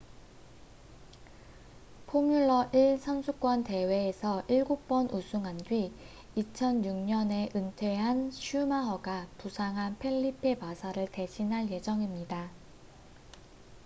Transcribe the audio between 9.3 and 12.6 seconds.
부상한 펠리페 마사를 대신할 예정입니다